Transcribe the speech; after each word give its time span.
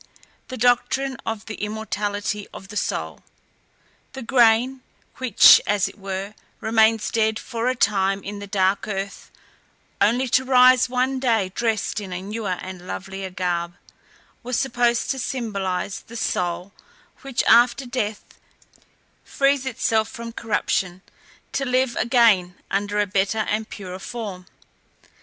the 0.47 0.57
doctrine 0.57 1.15
of 1.27 1.45
the 1.45 1.61
immortality 1.63 2.47
of 2.51 2.69
the 2.69 2.75
soul. 2.75 3.21
The 4.13 4.23
grain, 4.23 4.81
which, 5.17 5.61
as 5.67 5.87
it 5.87 5.95
were, 5.99 6.33
remains 6.59 7.11
dead 7.11 7.37
for 7.37 7.67
a 7.67 7.75
time 7.75 8.23
in 8.23 8.39
the 8.39 8.47
dark 8.47 8.87
earth, 8.87 9.29
only 10.01 10.27
to 10.29 10.43
rise 10.43 10.89
one 10.89 11.19
day 11.19 11.49
dressed 11.53 11.99
in 12.01 12.11
a 12.11 12.19
newer 12.19 12.57
and 12.63 12.87
lovelier 12.87 13.29
garb, 13.29 13.75
was 14.41 14.57
supposed 14.57 15.11
to 15.11 15.19
symbolize 15.19 15.99
the 16.01 16.17
soul, 16.17 16.71
which, 17.21 17.43
after 17.43 17.85
death, 17.85 18.39
frees 19.23 19.67
itself 19.67 20.09
from 20.09 20.31
corruption, 20.33 21.03
to 21.51 21.63
live 21.63 21.95
again 21.97 22.55
under 22.71 22.99
a 22.99 23.05
better 23.05 23.45
and 23.51 23.69
purer 23.69 23.99
form. 23.99 24.47